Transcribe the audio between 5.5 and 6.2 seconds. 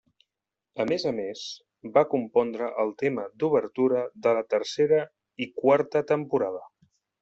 quarta